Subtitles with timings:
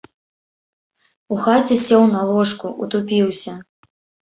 [1.35, 3.57] У хаце сеў на ложку, утупіўся.